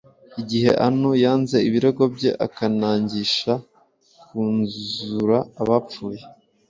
[0.41, 3.53] Igihe Anu yanze ibirego bye akangisha
[4.27, 6.21] kuzura abapfuye